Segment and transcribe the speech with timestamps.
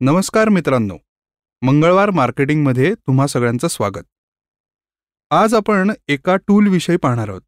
[0.00, 0.96] नमस्कार मित्रांनो.
[1.62, 4.02] मंगळवार मार्केटिंगमध्ये तुम्हा सगळ्यांचं स्वागत.
[5.30, 7.42] आज आपण एका टूलविषयी पाहणार आहोत.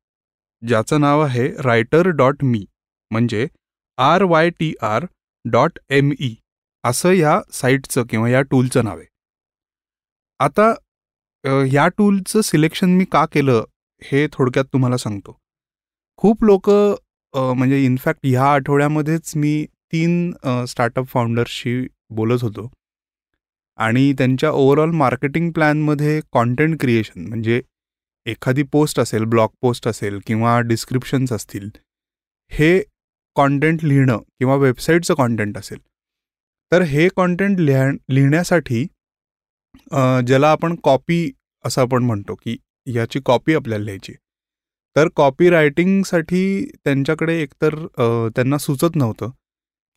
[0.62, 2.64] ज्याचं नाव आहे रायटर डॉट मी
[3.10, 3.46] म्हणजे
[3.98, 5.06] R Y T R
[5.44, 6.34] dot M E
[6.84, 9.06] असं या साईटचं किंवा या टूलचं नाव आहे.
[10.40, 10.72] आता
[11.72, 13.64] या टूलचं सिलेक्शन मी का केलं
[14.02, 15.38] हे थोडक्यात तुम्हाला सांगतो.
[16.18, 16.70] खूप लोक
[17.34, 20.32] म्हणजे इनफॅक्ट ह्या आठवड्यामध्येच मी तीन
[20.68, 22.70] स्टार्टअप फाउंडर्सशी बोलत होतो.
[23.78, 27.60] आणि त्यांच्या ओव्हरऑल मार्केटिंग प्लॅनमध्ये कॉन्टेंट क्रिएशन म्हणजे
[28.26, 31.68] एखादी पोस्ट असेल ब्लॉग पोस्ट असेल किंवा डिस्क्रिप्शन्स असतील
[32.50, 32.78] हे
[33.36, 35.78] कॉन्टेंट लिहिणं किंवा वेबसाईटचं कॉन्टेंट असेल.
[36.72, 38.84] तर हे कॉन्टेंट लिहा लिहिण्यासाठी
[40.26, 41.30] ज्याला आपण कॉपी
[41.64, 42.56] असं आपण म्हणतो की
[42.86, 44.12] याची कॉपी आपल्याला लिहायची.
[44.96, 47.74] तर कॉपी रायटिंगसाठी त्यांच्याकडे एकतर
[48.36, 49.30] त्यांना सुचत नव्हतं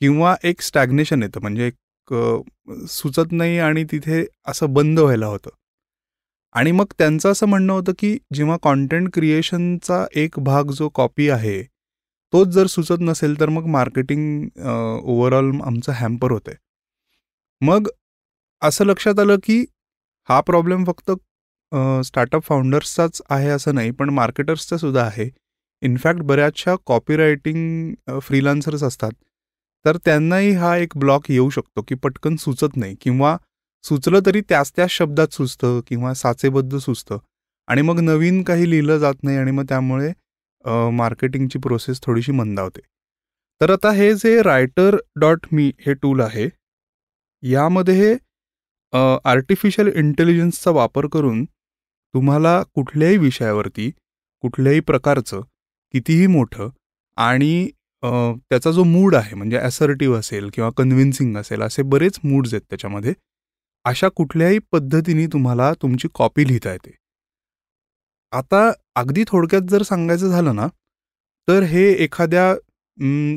[0.02, 1.42] किंवा एक स्टॅग्नेशन येतं.
[1.42, 1.74] म्हणजे एक
[2.90, 5.50] सुचत नाही आणि तिथे असं बंद व्हायला होतं.
[6.56, 11.62] आणि मग त्यांचं असं म्हणणं होतं की जेव्हा कॉन्टेंट क्रिएशनचा एक भाग जो कॉपी आहे
[12.34, 14.48] तोच जर सुचत नसेल तर मग मार्केटिंग
[15.04, 16.52] ओव्हरऑल आमचं हॅम्पर होतं
[17.62, 17.88] मग
[18.62, 19.64] असं लक्षात आलं की
[20.30, 21.12] हा प्रॉब्लेम फक्त
[22.06, 25.30] स्टार्टअप फाउंडर्सचाच आहे असं नाही पण मार्केटर्सचा सुद्धा आहे
[25.82, 29.12] इनफॅक्ट बऱ्याचशा कॉपीरायटिंग फ्रीलान्सर्स असतात.
[29.86, 33.36] तर त्यांनाही हा एक ब्लॉक येऊ शकतो की पटकन सुचत नाही किंवा
[33.84, 37.18] सुचलं तरी त्याच त्याच शब्दात सुचतं किंवा साचेबद्ध सुचतं.
[37.68, 40.12] आणि मग नवीन काही लिहिलं जात नाही आणि मग त्यामुळे
[40.94, 42.82] मार्केटिंगची प्रोसेस थोडीशी मंदावते.
[43.62, 46.48] तर आता हे जे रायटर डॉट मी हे टूल आहे
[47.44, 48.16] यामध्ये
[49.26, 53.90] आर्टिफिशियल इंटेलिजन्सचा वापर करून तुम्हाला कुठल्याही विषयावरती
[54.44, 55.42] कुठल्याही प्रकारचं
[55.94, 56.70] कितीही मोठं
[57.18, 57.70] आणि
[58.04, 63.14] त्याचा जो मूड आहे म्हणजे ॲसर्टिव्ह असेल किंवा कन्व्हिन्सिंग असेल असे बरेच मूड्स आहेत त्याच्यामध्ये.
[63.86, 66.92] अशा कुठल्याही पद्धतीने तुम्हाला तुमची कॉपी लिहिता येते.
[68.34, 70.68] आता अगदी थोडक्यात जर सांगायचं झालं ना
[71.48, 72.54] तर हे एखाद्या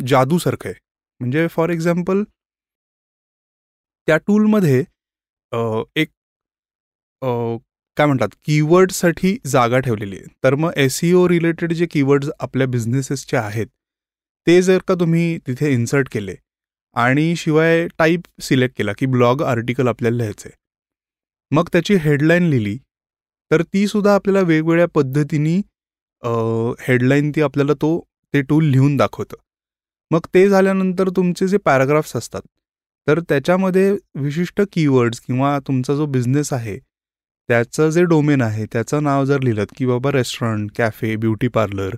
[0.09, 0.79] जादूसारखं आहे.
[1.21, 2.23] म्हणजे फॉर एक्झाम्पल
[4.09, 4.79] त्या टूलमध्ये
[5.97, 6.09] एक
[7.97, 10.27] काय म्हणतात कीवर्डसाठी जागा ठेवलेली आहे.
[10.45, 13.67] तर मग एस रिलेटेड जे कीवर्ड्स आपल्या बिझनेसेसचे आहेत
[14.49, 16.35] ते जर का तुम्ही तिथे इन्सर्ट केले
[16.97, 20.57] आणि शिवाय टाईप सिलेक्ट केला की ब्लॉग आर्टिकल आपल्याला लिहायचं आहे
[21.51, 22.77] मग त्याची हेडलाईन लिहिली
[23.51, 25.55] तर ती सुद्धा आपल्याला वेगवेगळ्या पद्धतीने
[26.89, 27.91] हेडलाईन ती आपल्याला तो
[28.35, 29.37] ते टूल लिहून दाखवतं.
[30.11, 32.43] मग ते झाल्यानंतर तुमचे जे पॅराग्राफ्स असतात
[33.07, 39.25] तर त्याच्यामध्ये विशिष्ट कीवर्ड्स किंवा तुमचा जो बिझनेस आहे त्याचं जे डोमेन आहे त्याचं नाव
[39.25, 41.97] जर लिहिलं की बाबा रेस्टॉरंट कॅफे ब्युटी पार्लर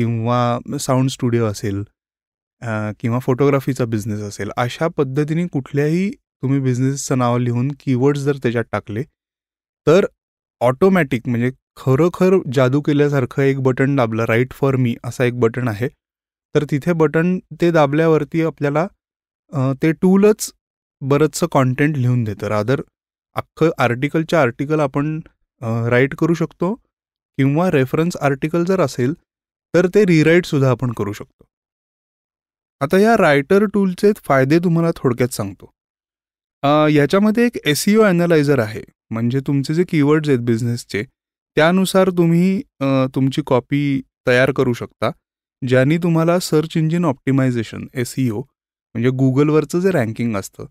[0.00, 1.82] किंवा साऊंड स्टुडिओ असेल
[3.00, 9.02] किंवा फोटोग्राफीचा बिझनेस असेल अशा पद्धतीने कुठल्याही तुम्ही बिझनेसचं नाव लिहून कीवर्ड्स जर त्याच्यात टाकले
[9.86, 10.06] तर
[10.60, 15.88] ऑटोमॅटिक म्हणजे खरोखर जादू केल्यासारखं एक बटन दाबलं राईट फॉर मी असा एक बटन आहे
[16.54, 18.86] तर तिथे बटन ते दाबल्यावरती आपल्याला
[19.82, 20.50] ते टूलच
[21.02, 22.46] बरंचसं कॉन्टेंट लिहून देतं.
[22.48, 22.80] रादर
[23.36, 25.18] अख्खं आर्टिकलच्या आर्टिकल आपण
[25.90, 26.74] राईट करू शकतो
[27.38, 29.14] किंवा रेफरन्स आर्टिकल जर असेल
[29.74, 31.44] तर ते रिराईटसुद्धा आपण करू शकतो.
[32.80, 35.70] आता या रायटर टूलचे फायदे तुम्हाला थोडक्यात सांगतो.
[36.92, 38.82] याच्यामध्ये एक एस ओ ॲनालायझर आहे.
[39.10, 41.02] म्हणजे तुमचे जे कीवर्ड्स आहेत बिझनेसचे
[41.56, 42.60] त्यानुसार तुम्ही
[43.14, 45.10] तुमची कॉपी तयार करू शकता
[45.62, 50.64] ज्याने तुम्हाला search engine optimisation S O म्हणजे गुगलवरचं जे रँकिंग असतं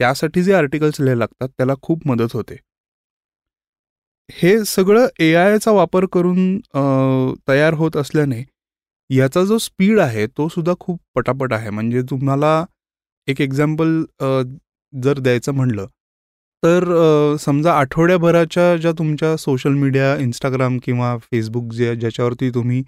[0.00, 2.56] त्यासाठी जे आर्टिकल्स लिहायला लागतात त्याला खूप मदत होते.
[4.30, 6.58] हे सगळं ए आयचा वापर करून
[7.48, 8.42] तयार होत असल्याने
[9.10, 11.70] याचा जो स्पीड आहे तो सुद्धा खूप पटापट आहे.
[11.70, 12.64] म्हणजे तुम्हाला
[13.28, 14.02] एक एक्झाम्पल
[14.92, 15.86] जर द्यायचं म्हणलं
[16.62, 16.84] तर
[17.40, 22.82] समजा आठवड्याभराच्या ज्या तुमच्या सोशल मीडिया इंस्टाग्राम किंवा फेसबुक जे ज्याच्यावरती तुम्ही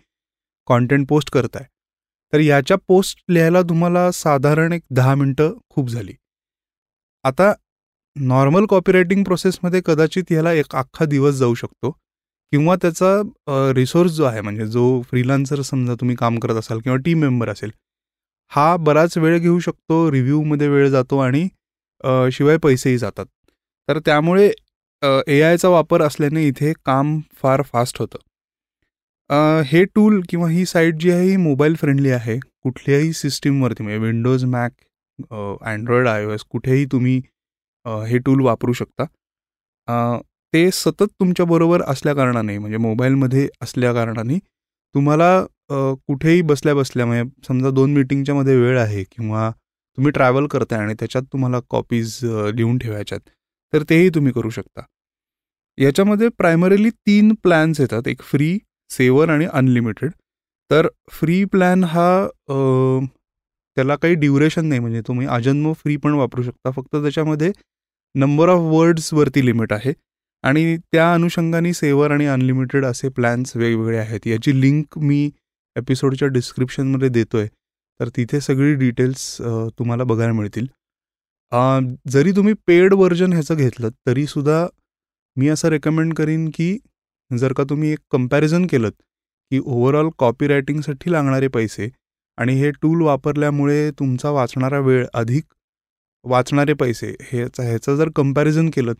[0.68, 1.64] कॉन्टेंट पोस्ट करताय
[2.32, 6.12] तर याच्या पोस्ट लिहायला तुम्हाला साधारण एक दहा मिनटं खूप झाली.
[7.24, 7.52] आता
[8.20, 11.90] नॉर्मल कॉपीरायटिंग प्रोसेसमध्ये कदाचित ह्याला एक अख्खा दिवस जाऊ शकतो.
[12.52, 17.20] किंवा त्याचा रिसोर्स जो आहे म्हणजे जो फ्रीलान्सर समजा तुम्ही काम करत असाल किंवा टीम
[17.20, 17.70] मेंबर असेल
[18.52, 21.46] हा बराच वेळ घेऊ शकतो रिव्ह्यूमध्ये वेळ जातो आणि
[22.32, 23.26] शिवाय पैसेही जातात.
[23.88, 24.46] तर त्यामुळे
[25.26, 28.18] ए आयचा वापर असल्याने इथे काम फार फास्ट होतं.
[29.66, 32.38] हे टूल किंवा ही साईट जी आहे ही मोबाईल फ्रेंडली आहे.
[32.38, 34.72] कुठल्याही सिस्टीमवरती म्हणजे Windows Mac
[35.66, 37.20] Android I O S कुठेही तुम्ही
[38.08, 39.04] हे टूल वापरू शकता.
[40.54, 44.38] ते सतत तुमच्याबरोबर असल्याकारणाने म्हणजे मोबाईलमध्ये असल्याकारणाने
[44.94, 45.30] तुम्हाला
[45.70, 49.50] कुठेही बसल्या बसल्या म्हणजे समजा दोन मिटिंगच्यामध्ये वेळ आहे किंवा
[49.98, 52.18] तुम्ही ट्रॅव्हल करताय आणि त्याच्यात तुम्हाला कॉपीज
[52.54, 53.20] लिहून ठेवायच्यात
[53.72, 54.82] तर तेही तुम्ही करू शकता.
[55.78, 58.58] याच्यामध्ये प्रायमरीली तीन प्लॅन्स येतात एक फ्री
[58.90, 60.10] सेवर आणि अनलिमिटेड
[60.70, 62.08] तर फ्री प्लॅन हा
[63.76, 67.50] त्याला काही ड्युरेशन नाही म्हणजे तुम्ही अजन्म फ्री पण वापरू शकता फक्त त्याच्यामध्ये
[68.14, 69.92] नंबर ऑफ वर्ड्सवरती लिमिट आहे.
[70.44, 74.26] आणि त्या अनुषंगाने सेवर आणि अनलिमिटेड असे प्लॅन्स वेगवेगळे आहेत.
[74.26, 75.30] याची लिंक मी
[75.76, 77.46] एपिसोडच्या डिस्क्रिप्शनमध्ये देतोय.
[78.00, 79.36] तर तिथे सगळी डिटेल्स
[79.78, 80.66] तुम्हाला बघायला मिळतील.
[82.08, 84.66] जरी तुम्ही पेड व्हर्जन ह्याचं घेतलं तरीसुद्धा
[85.36, 86.76] मी असं रेकमेंड करीन की
[87.38, 88.90] जर का तुम्ही एक कंपॅरिझन केलं
[89.50, 91.88] की ओव्हरऑल कॉपी रायटिंगसाठी लागणारे पैसे
[92.38, 95.44] आणि हे टूल वापरल्यामुळे तुमचा वाचणारा वेळ अधिक
[96.24, 98.92] वाचणारे पैसे ह्याचं ह्याचं जर कंपॅरिझन केलं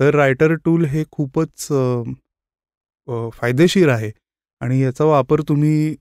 [0.00, 1.66] तर रायटर टूल हे खूपच
[3.34, 4.10] फायदेशीर आहे.
[4.60, 5.94] आणि याचा वापर तुम्ही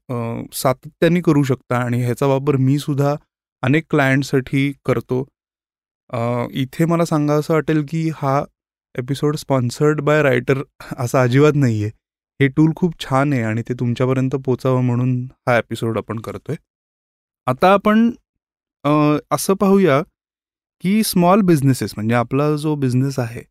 [0.53, 1.77] सातत्याने करू शकता.
[1.77, 3.15] आणि ह्याचा वापर मी सुद्धा
[3.63, 5.24] अनेक क्लायंटसाठी करतो.
[6.53, 8.44] इथे मला सांगा असं वाटेल की हा
[8.95, 10.62] एपिसोड स्पॉन्सर्ड बाय रायटर
[10.98, 11.92] असा अजिबात नाही आहे
[12.39, 15.13] हे टूल खूप छान आहे आणि ते तुमच्यापर्यंत पोचावं म्हणून
[15.48, 16.56] हा एपिसोड आपण करतोय.
[17.48, 18.09] आता आपण
[19.31, 20.01] असं पाहूया
[20.83, 23.42] की स्मॉल बिझनेसेस म्हणजे आपला जो बिझनेस आहे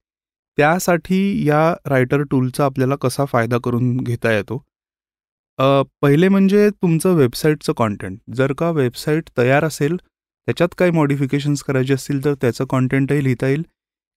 [0.59, 4.63] त्यासाठी या रायटर टूलचा आपल्याला कसा फायदा करून घेता येतो?
[6.03, 12.25] पहिले म्हणजे तुमचं वेबसाईटचं कॉन्टेंट जर का वेबसाईट तयार असेल त्याच्यात काही मॉडिफिकेशन्स करायचे असतील
[12.25, 13.63] तर त्याचं कॉन्टेंटही लिहिता येईल.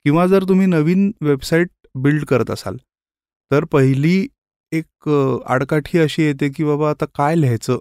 [0.05, 1.69] किंवा जर तुम्ही नवीन वेबसाईट
[2.03, 2.77] बिल्ड करत असाल
[3.51, 4.27] तर पहिली
[4.71, 5.09] एक
[5.51, 7.77] आडकाठी अशी येते की बाबा आता काय लिहायचं?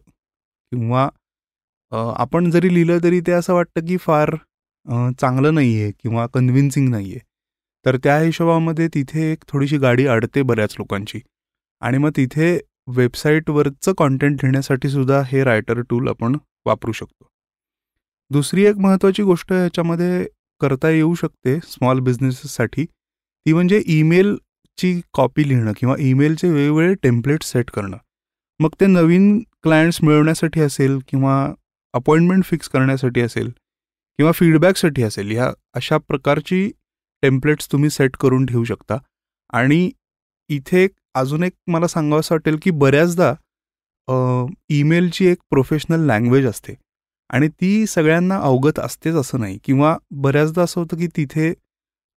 [0.72, 1.08] किंवा
[1.92, 4.34] आपण जरी लिहिलं तरी ते असं वाटतं की फार
[4.86, 7.20] चांगलं नाही आहे किंवा कन्व्हिन्सिंग नाही आहे
[7.86, 11.20] तर त्या हिशोबामध्ये तिथे एक थोडीशी गाडी अडते बऱ्याच लोकांची.
[11.82, 12.58] आणि मग तिथे
[12.96, 16.36] वेबसाईटवरचं कॉन्टेंट लिहिण्यासाठी सुद्धा हे रायटर टूल आपण
[16.66, 17.26] वापरू शकतो.
[18.30, 20.24] दुसरी एक महत्त्वाची गोष्ट ह्याच्यामध्ये
[20.60, 27.70] करता येऊ शकते स्मॉल बिझनेसेससाठी ती म्हणजे ईमेलची कॉपी लिहिणं किंवा ईमेलचे वेगवेगळे टेम्पलेट सेट
[27.70, 27.96] करणं.
[28.60, 31.34] मग ते नवीन क्लायंट्स मिळवण्यासाठी असेल किंवा
[31.94, 33.50] अपॉइंटमेंट फिक्स करण्यासाठी असेल
[34.18, 36.68] किंवा फीडबॅकसाठी असेल ह्या अशा प्रकारची
[37.22, 38.98] टेम्पलेट्स तुम्ही सेट करून ठेवू शकता.
[39.52, 39.90] आणि
[40.50, 43.32] इथे अजून एक मला सांगावंसं वाटेल की बऱ्याचदा
[44.70, 46.74] ईमेलची एक प्रोफेशनल लँग्वेज असते.
[47.30, 49.58] आणि ती सगळ्यांना अवगत असतेच असं नाही.
[49.64, 51.52] किंवा बऱ्याचदा असं होतं की तिथे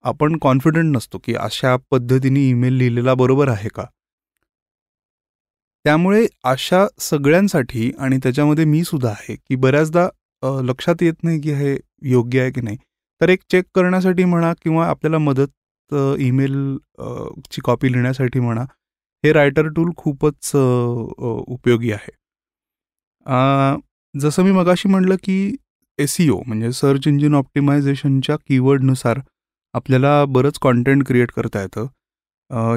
[0.03, 3.85] आपण कॉन्फिडंट नसतो की अशा पद्धतीने ईमेल लिहिलेला बरोबर आहे का?
[5.85, 10.07] त्यामुळे अशा सगळ्यांसाठी आणि त्याच्यामध्ये मी सुद्धा आहे की बऱ्याचदा
[10.63, 11.75] लक्षात येत नाही की हे
[12.09, 12.77] योग्य आहे की नाही.
[13.21, 16.55] तर एक चेक करण्यासाठी म्हणा किंवा आपल्याला मदत ईमेल
[17.51, 18.61] ची कॉपी लिहिण्यासाठी म्हणा
[19.23, 22.11] हे रायटर टूल खूपच उपयोगी आहे.
[24.15, 25.55] जसं मी मगाशी म्हटलं की
[25.99, 29.19] एसीओ म्हणजे सर्च इंजिन ऑप्टिमायझेशनच्या कीवर्डनुसार
[29.73, 31.87] आपल्याला बरंच कॉन्टेंट क्रिएट करता येतं.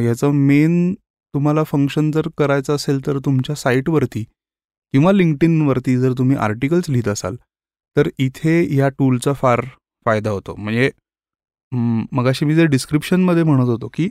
[0.03, 0.94] याचं मेन
[1.35, 4.23] तुम्हाला फंक्शन जर करायचं असेल तर तुमच्या साईटवरती
[4.94, 7.37] किंवा लिंक्डइनवरती जर तुम्ही आर्टिकल्स लिहित असाल
[7.96, 9.61] तर इथे या टूलचा फार
[10.06, 10.55] फायदा होतो.
[10.56, 10.90] म्हणजे
[12.12, 14.08] मगाशी मी जे डिस्क्रिप्शनमध्ये म्हणत होतो की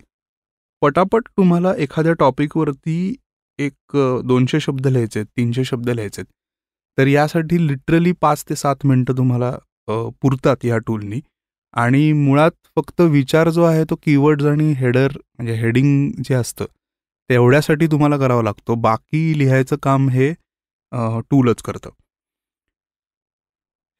[0.81, 3.15] पटापट तुम्हाला एखाद्या टॉपिकवरती
[3.59, 3.95] एक
[4.25, 6.33] दोनशे शब्द लिहायचे आहेत तीनशे शब्द लिहायचे आहेत
[6.97, 9.51] तर यासाठी लिटरली पाच ते सात मिनटं तुम्हाला
[10.21, 11.19] पुरतात या टूलनी.
[11.73, 16.65] आणि मुळात फक्त विचार जो आहे तो कीवर्ड्स आणि हेडर म्हणजे हेडिंग जे असतं
[17.29, 18.75] तेवढ्यासाठी तुम्हाला करावं लागतो.
[18.75, 20.31] बाकी लिहायचं काम हे
[21.31, 21.89] टूलच करतं.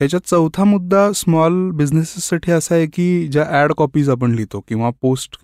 [0.01, 5.37] ह्याच्यात चौथा मुद्दा स्मॉल बिझनेसेससाठी असा आहे की ज्या ॲड कॉपीज आपण लिहितो किंवा पोस्ट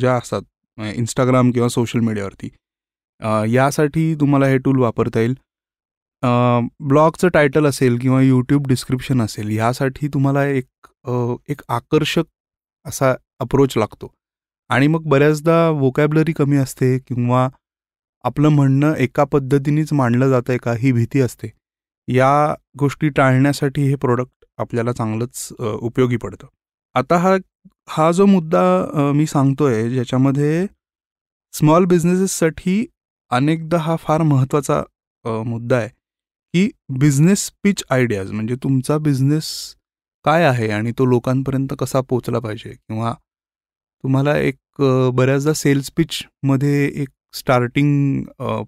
[0.00, 0.42] ज्या असतात
[0.78, 2.48] म्हणजे इंस्टाग्राम किंवा सोशल मीडियावरती
[3.54, 5.34] यासाठी तुम्हाला हे टूल वापरता येईल.
[6.88, 10.88] ब्लॉगचं टायटल असेल किंवा यूट्यूब डिस्क्रिप्शन असेल ह्यासाठी तुम्हाला एक
[11.50, 12.24] एक आकर्षक
[12.86, 14.12] असा अप्रोच लागतो.
[14.70, 17.48] आणि मग बऱ्याचदा वोकॅबलरी कमी असते किंवा
[18.24, 21.50] आपलं म्हणणं एका पद्धतीनेच मांडलं जातं आहे का ही भीती असते.
[22.08, 26.46] या गोष्टी टाळण्यासाठी हे प्रोडक्ट आपल्याला चांगलंच उपयोगी पडतं.
[26.94, 27.36] आता हा
[27.88, 30.66] हा जो मुद्दा मी सांगतोय ज्याच्यामध्ये
[31.54, 32.84] स्मॉल बिझनेसेससाठी
[33.30, 34.82] अनेकदा हा फार महत्त्वाचा
[35.46, 35.88] मुद्दा आहे
[36.54, 36.68] की
[36.98, 39.50] बिझनेस पिच आयडियाज म्हणजे तुमचा बिझनेस
[40.24, 42.70] काय आहे आणि तो लोकांपर्यंत कसा पोचला पाहिजे?
[42.70, 43.12] किंवा
[44.04, 44.56] तुम्हाला एक
[45.14, 48.24] बऱ्याचदा सेल्स पिचमध्ये एक स्टार्टिंग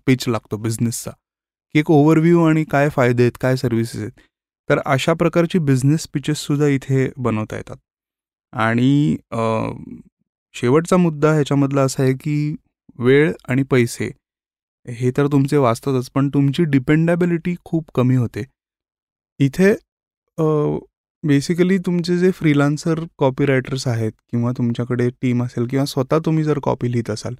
[0.07, 1.11] पिच लागतो बिझनेसचा
[1.77, 4.13] एक ओव्हरव्ह्यू आणि काय फायदे आहेत काय सर्व्हिसेस आहेत.
[4.69, 7.77] तर अशा प्रकारची बिझनेस पिचेससुद्धा इथे बनवता येतात.
[8.53, 9.17] आणि
[10.55, 12.55] शेवटचा मुद्दा ह्याच्यामधला असा आहे की
[12.99, 14.11] वेळ आणि पैसे
[14.87, 18.45] हे तर तुमचे वाचतातच पण तुमची डिपेंडेबिलिटी खूप कमी होते.
[19.41, 19.73] इथे
[21.25, 26.59] बेसिकली तुमचे जे फ्रीलान्सर कॉपी रायटर्स आहेत किंवा तुमच्याकडे टीम असेल किंवा स्वतः तुम्ही जर
[26.63, 27.35] कॉपी लिहित असाल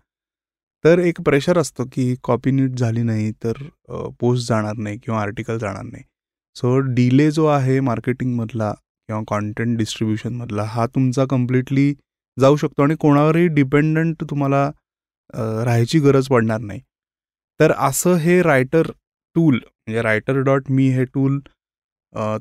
[0.85, 3.63] तर एक प्रेशर असतं की कॉपी नीट झाली नाही तर
[4.21, 6.03] पोस्ट जाणार नाही किंवा आर्टिकल जाणार नाही.
[6.57, 11.93] सो डिले जो आहे मार्केटिंगमधला किंवा कॉन्टेंट डिस्ट्रीब्युशनमधला हा तुमचा कम्प्लिटली
[12.37, 14.71] जाऊ शकतो आणि कोणावरही डिपेंडंट तुम्हाला
[15.65, 16.81] राहायची गरज पडणार नाही.
[17.61, 18.91] तर असं हे रायटर
[19.37, 21.39] टूल म्हणजे रायटर डॉट मी हे टूल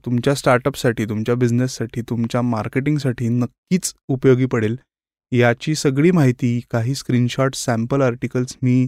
[0.06, 4.76] तुमच्या स्टार्टअपसाठी तुमच्या बिझनेससाठी तुमच्या मार्केटिंगसाठी नक्कीच उपयोगी पडेल.
[5.32, 8.88] याची सगळी माहिती काही स्क्रीनशॉट सॅम्पल आर्टिकल्स मी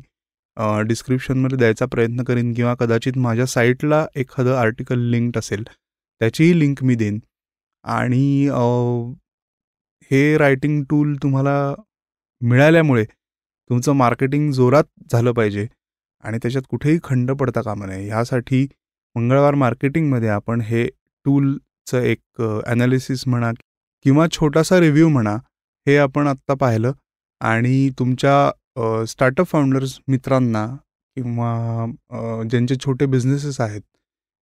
[0.87, 6.95] डिस्क्रिप्शनमध्ये द्यायचा प्रयत्न करेन किंवा कदाचित माझ्या साईटला एखादं आर्टिकल लिंक्ड असेल त्याचीही लिंक मी
[6.95, 7.19] देईन.
[7.85, 8.47] आणि
[10.11, 11.53] हे रायटिंग टूल तुम्हाला
[12.41, 13.03] मिळाल्यामुळे
[13.69, 15.67] तुमचं मार्केटिंग जोरात झालं पाहिजे
[16.23, 18.07] आणि त्याच्यात कुठेही खंड पडता कामा नये.
[18.07, 18.65] ह्यासाठी
[19.15, 20.85] मंगळवार मार्केटिंगमध्ये आपण हे
[21.25, 23.51] टूलचं एक ॲनालिसिस म्हणा
[24.05, 25.35] किंवा छोटासा रिव्ह्यू म्हणा
[25.87, 26.91] हे आपण आत्ता पाहिलं
[27.39, 30.67] आणि तुमच्या स्टार्टअप फाउंडर्स मित्रांना
[31.15, 31.85] किंवा
[32.49, 33.81] ज्यांचे छोटे बिझनेसेस आहेत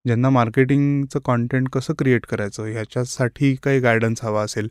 [0.06, 4.68] ज्यांना मार्केटिंगचं कॉन्टेंट कसं क्रिएट करायचं ह्याच्यासाठी काही गायडन्स हवा असेल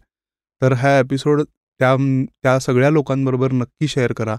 [0.61, 1.41] तर हा एपिसोड
[1.79, 4.35] त्या त्या सगळ्या लोकांबरोबर नक्की शेअर करा.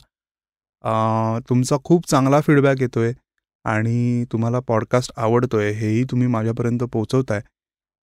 [1.48, 3.12] तुमचा खूप चांगला फीडबॅक येतो आहे
[3.64, 7.40] आणि तुम्हाला पॉडकास्ट आवडतो आहे हेही तुम्ही माझ्यापर्यंत पोचवताय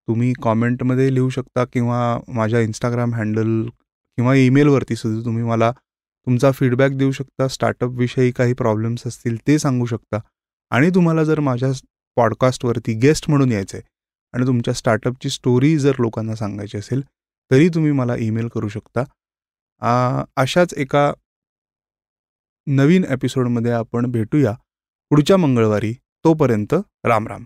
[0.08, 3.64] तुम्ही कॉमेंटमध्ये लिहू शकता किंवा माझ्या इंस्टाग्राम हँडल
[4.18, 5.72] किंवा ईमेलवरती सुद्धा तुम्ही मला
[6.26, 7.48] तुमचा फीडबॅक देऊ शकता.
[7.48, 10.20] स्टार्टअपविषयी काही प्रॉब्लेम्स असतील ते सांगू शकता.
[10.72, 11.72] आणि तुम्हाला जर माझ्या
[12.16, 13.88] पॉडकास्टवरती गेस्ट म्हणून यायचं आहे
[14.34, 17.02] आणि तुमच्या स्टार्टअपची स्टोरी जर लोकांना सांगायची असेल
[17.52, 19.04] तरी तुम्ही मला ईमेल करू शकता.
[20.38, 21.12] अशाच एका
[22.68, 24.54] नवीन एपिसोडमध्ये आपण भेटूया
[25.12, 25.94] पुढच्या मंगळवारी.
[26.26, 26.74] तोपर्यंत
[27.06, 27.44] राम राम.